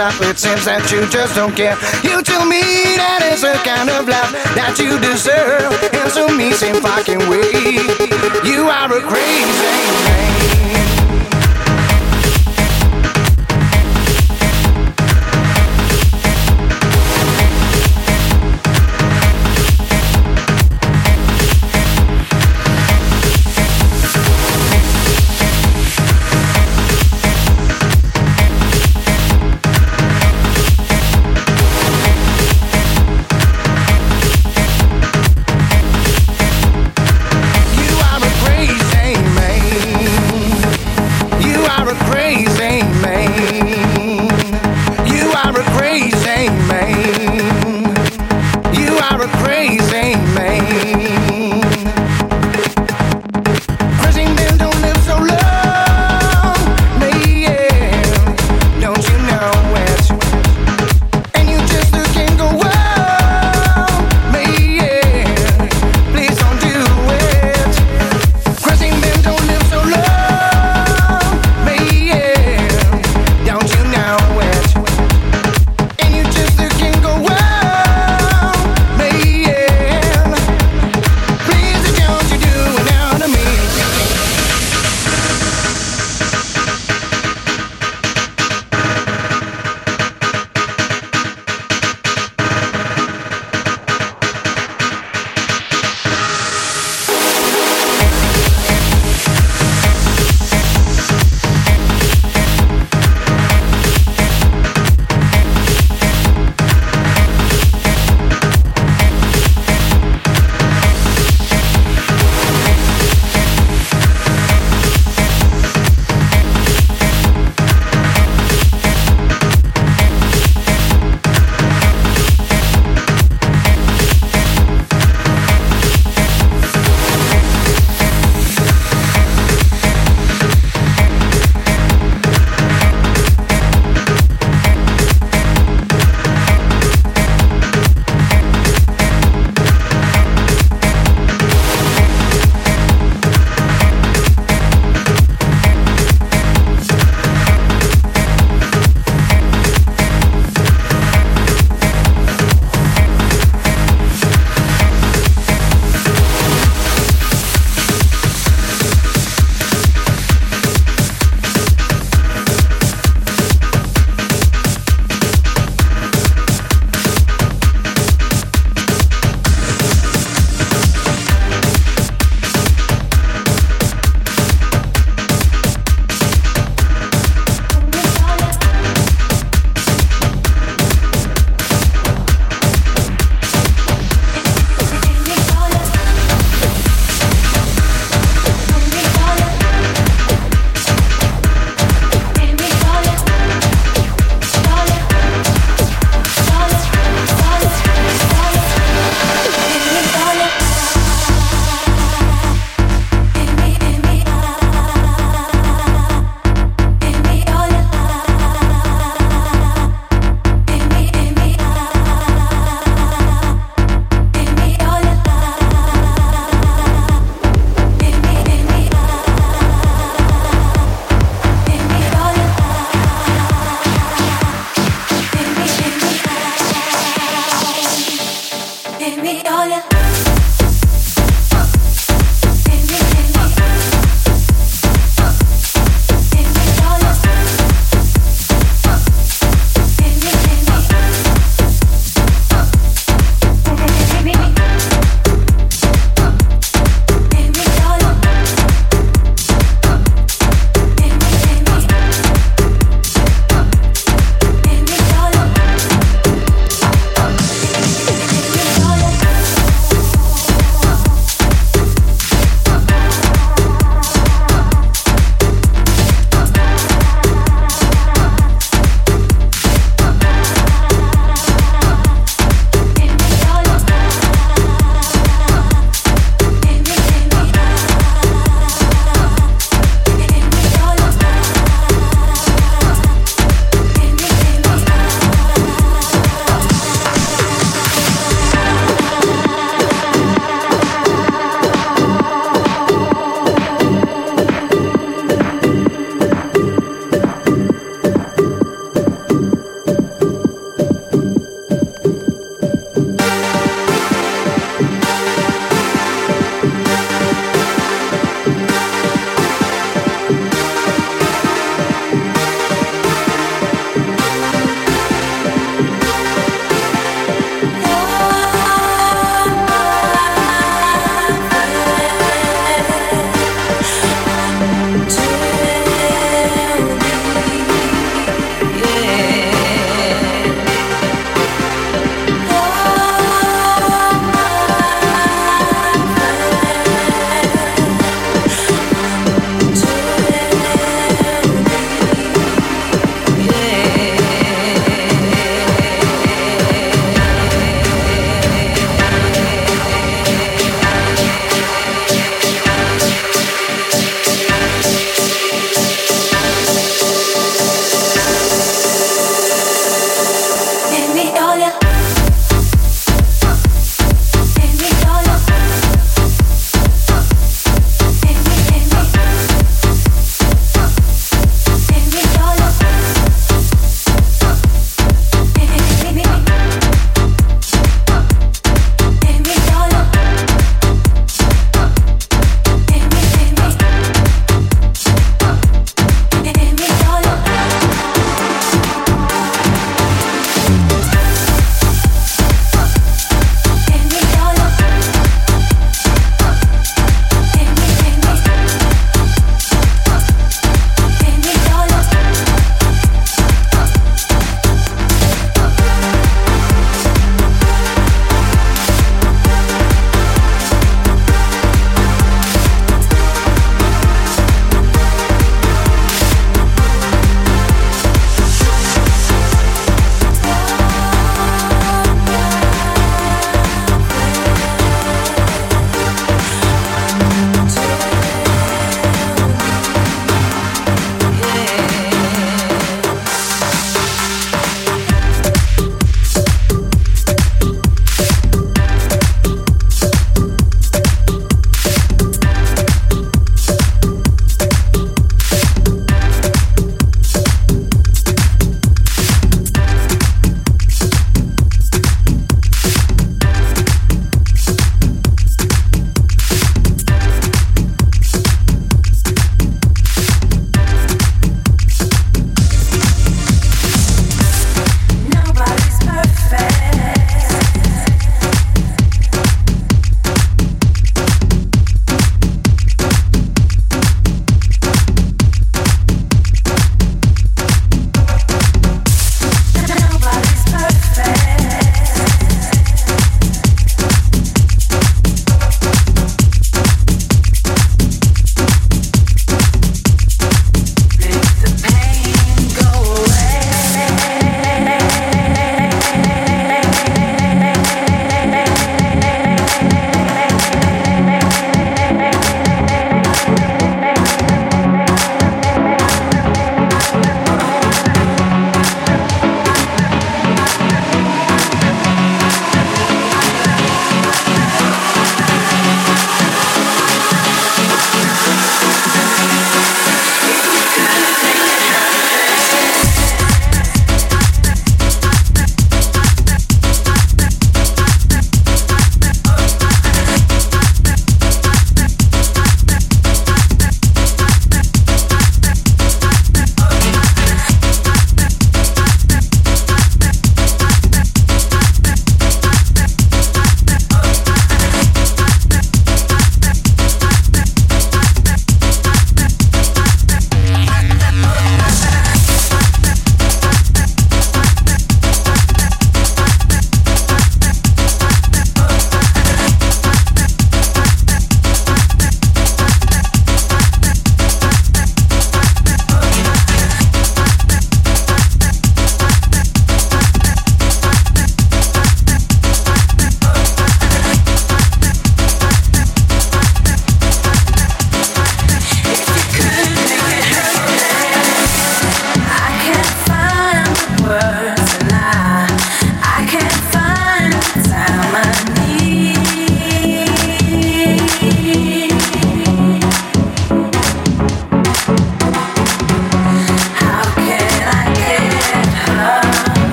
[0.00, 0.22] stop.
[0.22, 1.76] It seems that you just don't care.
[2.02, 2.62] You tell me
[2.96, 7.52] that it's a kind of love that you deserve and so me same fucking way.
[7.60, 8.46] You are.
[8.48, 9.68] You are a crazy
[10.08, 10.69] man.